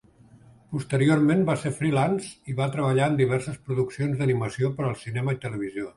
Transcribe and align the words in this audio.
Posteriorment 0.75 1.43
va 1.49 1.55
ser 1.65 1.73
freelance 1.75 2.31
i 2.53 2.57
va 2.61 2.69
treballar 2.77 3.11
en 3.13 3.19
diverses 3.21 3.61
produccions 3.69 4.21
d'animació 4.23 4.73
per 4.81 4.89
a 4.89 4.95
cinema 5.07 5.37
i 5.37 5.43
televisió. 5.49 5.87